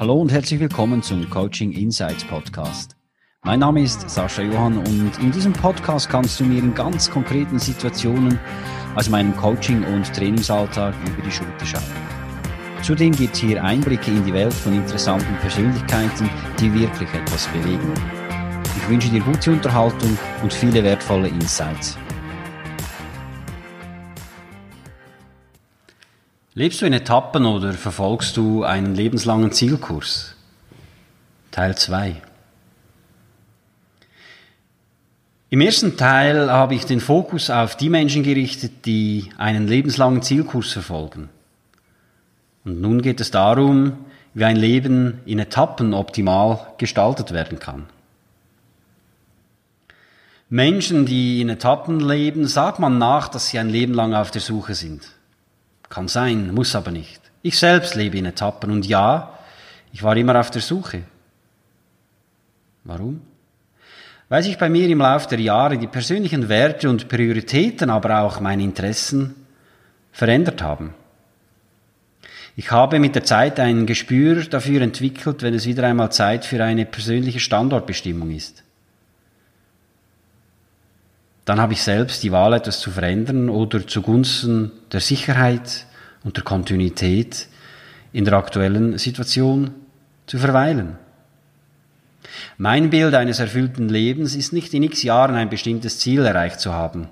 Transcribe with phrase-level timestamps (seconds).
[0.00, 2.96] Hallo und herzlich willkommen zum Coaching Insights Podcast.
[3.44, 7.60] Mein Name ist Sascha Johann und in diesem Podcast kannst du mir in ganz konkreten
[7.60, 8.40] Situationen
[8.96, 11.82] aus meinem Coaching- und Trainingsalltag über die Schulter schauen.
[12.82, 17.94] Zudem gibt es hier Einblicke in die Welt von interessanten Persönlichkeiten, die wirklich etwas bewegen.
[18.76, 21.96] Ich wünsche dir gute Unterhaltung und viele wertvolle Insights.
[26.56, 30.36] Lebst du in Etappen oder verfolgst du einen lebenslangen Zielkurs?
[31.50, 32.22] Teil 2.
[35.50, 40.70] Im ersten Teil habe ich den Fokus auf die Menschen gerichtet, die einen lebenslangen Zielkurs
[40.70, 41.28] verfolgen.
[42.64, 47.86] Und nun geht es darum, wie ein Leben in Etappen optimal gestaltet werden kann.
[50.48, 54.40] Menschen, die in Etappen leben, sagt man nach, dass sie ein Leben lang auf der
[54.40, 55.13] Suche sind.
[55.88, 57.20] Kann sein, muss aber nicht.
[57.42, 59.38] Ich selbst lebe in Etappen und ja,
[59.92, 61.04] ich war immer auf der Suche.
[62.84, 63.20] Warum?
[64.28, 68.40] Weil sich bei mir im Laufe der Jahre die persönlichen Werte und Prioritäten, aber auch
[68.40, 69.34] meine Interessen
[70.10, 70.94] verändert haben.
[72.56, 76.64] Ich habe mit der Zeit ein Gespür dafür entwickelt, wenn es wieder einmal Zeit für
[76.64, 78.63] eine persönliche Standortbestimmung ist.
[81.44, 85.86] Dann habe ich selbst die Wahl, etwas zu verändern oder zugunsten der Sicherheit
[86.22, 87.48] und der Kontinuität
[88.12, 89.70] in der aktuellen Situation
[90.26, 90.96] zu verweilen.
[92.56, 96.72] Mein Bild eines erfüllten Lebens ist nicht in x Jahren ein bestimmtes Ziel erreicht zu
[96.72, 97.08] haben,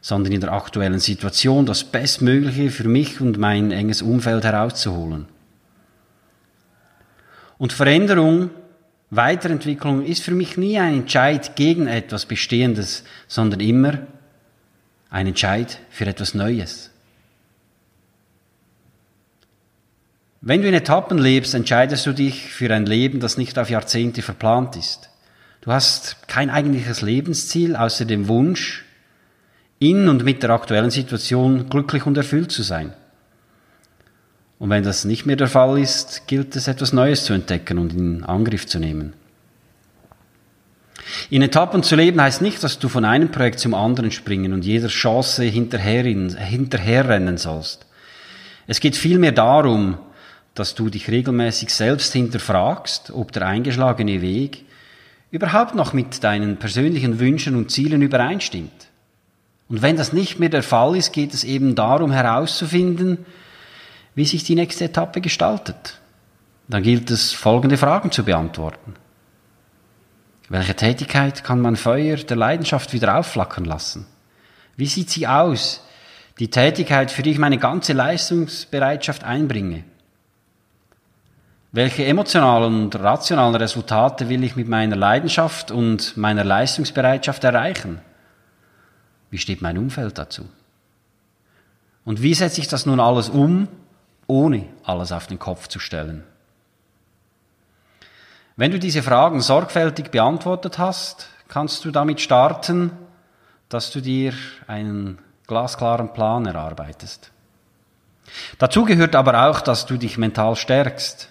[0.00, 5.26] sondern in der aktuellen Situation das Bestmögliche für mich und mein enges Umfeld herauszuholen.
[7.58, 8.50] Und Veränderung
[9.10, 13.98] Weiterentwicklung ist für mich nie ein Entscheid gegen etwas Bestehendes, sondern immer
[15.10, 16.90] ein Entscheid für etwas Neues.
[20.40, 24.22] Wenn du in Etappen lebst, entscheidest du dich für ein Leben, das nicht auf Jahrzehnte
[24.22, 25.10] verplant ist.
[25.62, 28.84] Du hast kein eigentliches Lebensziel außer dem Wunsch,
[29.80, 32.92] in und mit der aktuellen Situation glücklich und erfüllt zu sein.
[34.58, 37.92] Und wenn das nicht mehr der Fall ist, gilt es etwas Neues zu entdecken und
[37.92, 39.12] in Angriff zu nehmen.
[41.30, 44.64] In Etappen zu leben heißt nicht, dass du von einem Projekt zum anderen springen und
[44.64, 47.86] jeder Chance hinterherrennen sollst.
[48.66, 49.96] Es geht vielmehr darum,
[50.54, 54.64] dass du dich regelmäßig selbst hinterfragst, ob der eingeschlagene Weg
[55.30, 58.88] überhaupt noch mit deinen persönlichen Wünschen und Zielen übereinstimmt.
[59.68, 63.24] Und wenn das nicht mehr der Fall ist, geht es eben darum herauszufinden,
[64.18, 66.00] wie sich die nächste Etappe gestaltet.
[66.66, 68.94] Dann gilt es, folgende Fragen zu beantworten.
[70.48, 74.06] Welche Tätigkeit kann man Feuer der Leidenschaft wieder aufflackern lassen?
[74.74, 75.84] Wie sieht sie aus?
[76.40, 79.84] Die Tätigkeit, für die ich meine ganze Leistungsbereitschaft einbringe.
[81.70, 88.00] Welche emotionalen und rationalen Resultate will ich mit meiner Leidenschaft und meiner Leistungsbereitschaft erreichen?
[89.30, 90.48] Wie steht mein Umfeld dazu?
[92.04, 93.68] Und wie setze ich das nun alles um,
[94.28, 96.22] ohne alles auf den Kopf zu stellen.
[98.56, 102.92] Wenn du diese Fragen sorgfältig beantwortet hast, kannst du damit starten,
[103.68, 104.32] dass du dir
[104.66, 107.30] einen glasklaren Plan erarbeitest.
[108.58, 111.28] Dazu gehört aber auch, dass du dich mental stärkst,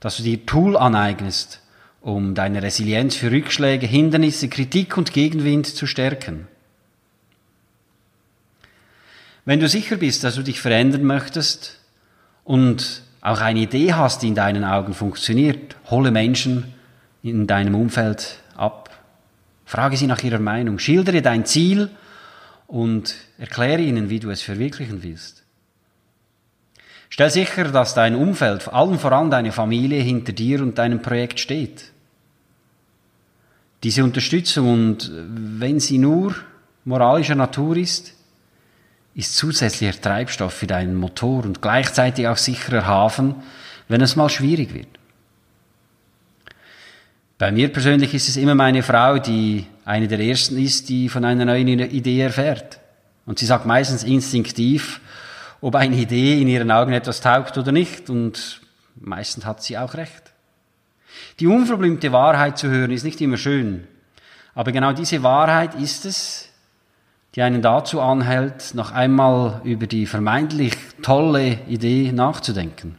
[0.00, 1.60] dass du dir Tool aneignest,
[2.00, 6.48] um deine Resilienz für Rückschläge, Hindernisse, Kritik und Gegenwind zu stärken.
[9.44, 11.81] Wenn du sicher bist, dass du dich verändern möchtest,
[12.44, 16.74] und auch eine Idee hast, die in deinen Augen funktioniert, hole Menschen
[17.22, 18.90] in deinem Umfeld ab.
[19.64, 20.78] Frage sie nach ihrer Meinung.
[20.78, 21.90] Schildere dein Ziel
[22.66, 25.44] und erkläre ihnen, wie du es verwirklichen willst.
[27.10, 31.38] Stell sicher, dass dein Umfeld, vor allem voran deine Familie, hinter dir und deinem Projekt
[31.38, 31.92] steht.
[33.82, 36.34] Diese Unterstützung und wenn sie nur
[36.84, 38.14] moralischer Natur ist,
[39.14, 43.34] ist zusätzlicher Treibstoff für deinen Motor und gleichzeitig auch sicherer Hafen,
[43.88, 44.88] wenn es mal schwierig wird.
[47.38, 51.24] Bei mir persönlich ist es immer meine Frau, die eine der ersten ist, die von
[51.24, 52.78] einer neuen Idee erfährt.
[53.26, 55.00] Und sie sagt meistens instinktiv,
[55.60, 58.10] ob eine Idee in ihren Augen etwas taugt oder nicht.
[58.10, 58.60] Und
[58.94, 60.32] meistens hat sie auch recht.
[61.40, 63.88] Die unverblümte Wahrheit zu hören ist nicht immer schön.
[64.54, 66.48] Aber genau diese Wahrheit ist es,
[67.34, 72.98] die einen dazu anhält, noch einmal über die vermeintlich tolle Idee nachzudenken.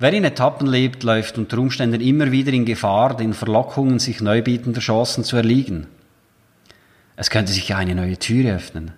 [0.00, 4.42] Wer in Etappen lebt, läuft unter Umständen immer wieder in Gefahr, den Verlockungen sich neu
[4.42, 5.88] bietender Chancen zu erliegen.
[7.16, 8.92] Es könnte sich eine neue Tür öffnen.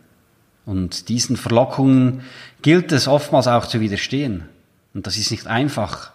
[0.66, 2.20] Und diesen Verlockungen
[2.60, 4.46] gilt es oftmals auch zu widerstehen.
[4.92, 6.12] Und das ist nicht einfach.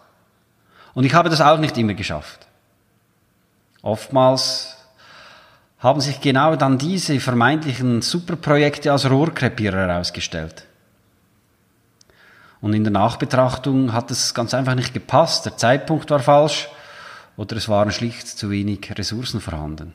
[0.93, 2.47] Und ich habe das auch nicht immer geschafft.
[3.81, 4.74] Oftmals
[5.79, 10.65] haben sich genau dann diese vermeintlichen Superprojekte als Rohrkrepierer herausgestellt.
[12.61, 16.67] Und in der Nachbetrachtung hat es ganz einfach nicht gepasst, der Zeitpunkt war falsch
[17.37, 19.93] oder es waren schlicht zu wenig Ressourcen vorhanden.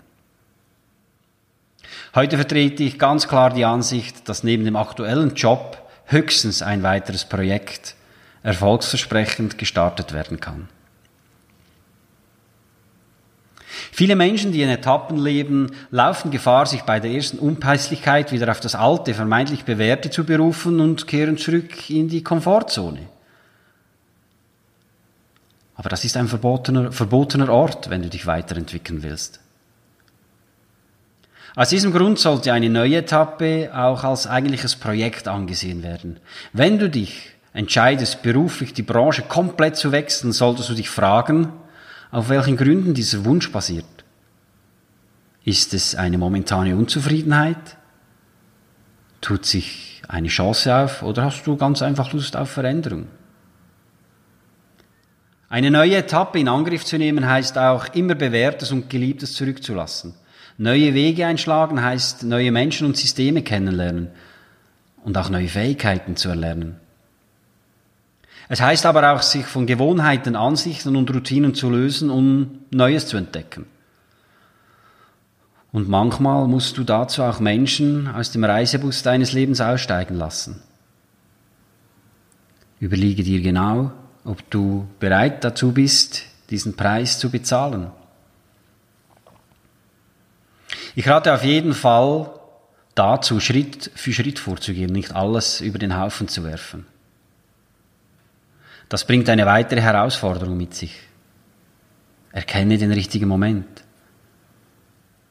[2.15, 7.25] Heute vertrete ich ganz klar die Ansicht, dass neben dem aktuellen Job höchstens ein weiteres
[7.25, 7.95] Projekt
[8.43, 10.69] erfolgsversprechend gestartet werden kann.
[13.93, 18.61] Viele Menschen, die in Etappen leben, laufen Gefahr, sich bei der ersten Unpässlichkeit wieder auf
[18.61, 23.01] das alte, vermeintlich bewährte zu berufen und kehren zurück in die Komfortzone.
[25.75, 29.41] Aber das ist ein verbotener, verbotener Ort, wenn du dich weiterentwickeln willst.
[31.57, 36.21] Aus diesem Grund sollte eine neue Etappe auch als eigentliches Projekt angesehen werden.
[36.53, 41.49] Wenn du dich entscheidest, beruflich die Branche komplett zu wechseln, solltest du dich fragen,
[42.11, 43.85] auf welchen Gründen dieser Wunsch basiert.
[45.45, 47.77] Ist es eine momentane Unzufriedenheit?
[49.21, 53.07] Tut sich eine Chance auf oder hast du ganz einfach Lust auf Veränderung?
[55.49, 60.15] Eine neue Etappe in Angriff zu nehmen heißt auch, immer Bewährtes und Geliebtes zurückzulassen.
[60.59, 64.11] Neue Wege einschlagen heißt, neue Menschen und Systeme kennenlernen
[65.03, 66.77] und auch neue Fähigkeiten zu erlernen.
[68.53, 73.17] Es heißt aber auch, sich von Gewohnheiten, Ansichten und Routinen zu lösen, um Neues zu
[73.17, 73.65] entdecken.
[75.71, 80.61] Und manchmal musst du dazu auch Menschen aus dem Reisebus deines Lebens aussteigen lassen.
[82.81, 83.93] Überlege dir genau,
[84.25, 87.93] ob du bereit dazu bist, diesen Preis zu bezahlen.
[90.97, 92.33] Ich rate auf jeden Fall
[92.97, 96.85] dazu, Schritt für Schritt vorzugehen, nicht alles über den Haufen zu werfen.
[98.91, 100.95] Das bringt eine weitere Herausforderung mit sich.
[102.33, 103.85] Erkenne den richtigen Moment.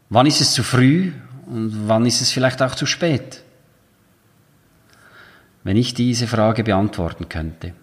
[0.09, 1.11] Wann ist es zu früh
[1.45, 3.44] und wann ist es vielleicht auch zu spät?
[5.65, 7.73] Wenn ich diese Frage beantworten könnte.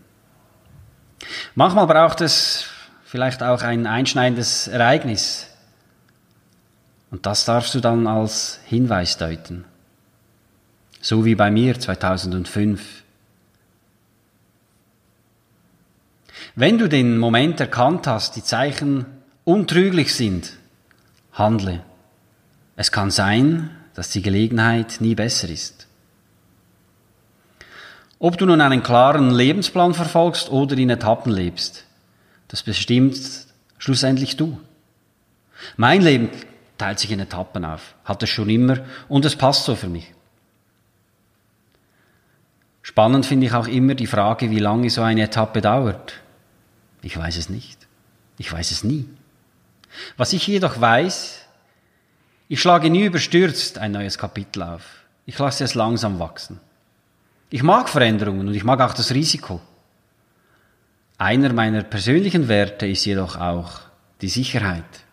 [1.55, 2.65] Manchmal braucht es
[3.05, 5.47] vielleicht auch ein einschneidendes Ereignis.
[7.11, 9.67] Und das darfst du dann als Hinweis deuten.
[11.03, 13.05] So wie bei mir 2005.
[16.59, 19.05] Wenn du den Moment erkannt hast, die Zeichen
[19.45, 20.55] untrüglich sind,
[21.35, 21.83] handle.
[22.77, 25.87] Es kann sein, dass die Gelegenheit nie besser ist.
[28.19, 31.85] Ob du nun einen klaren Lebensplan verfolgst oder in Etappen lebst,
[32.49, 33.19] das bestimmt
[33.77, 34.59] schlussendlich du.
[35.77, 36.31] Mein Leben
[36.79, 40.15] teilt sich in Etappen auf, hat es schon immer und es passt so für mich.
[42.81, 46.15] Spannend finde ich auch immer die Frage, wie lange so eine Etappe dauert.
[47.07, 47.87] Ich weiß es nicht.
[48.37, 49.09] Ich weiß es nie.
[50.17, 51.41] Was ich jedoch weiß,
[52.49, 54.83] ich schlage nie überstürzt ein neues Kapitel auf.
[55.25, 56.59] Ich lasse es langsam wachsen.
[57.49, 59.61] Ich mag Veränderungen und ich mag auch das Risiko.
[61.17, 63.83] Einer meiner persönlichen Werte ist jedoch auch
[64.21, 65.05] die Sicherheit.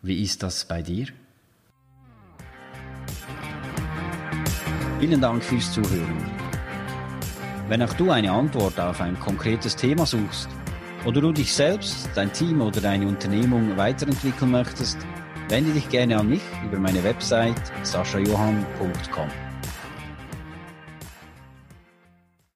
[0.00, 1.08] Wie ist das bei dir?
[4.98, 6.41] Vielen Dank fürs Zuhören.
[7.68, 10.48] Wenn auch du eine Antwort auf ein konkretes Thema suchst
[11.04, 14.98] oder du dich selbst, dein Team oder deine Unternehmung weiterentwickeln möchtest,
[15.48, 19.51] wende dich gerne an mich über meine Website saschajohann.com.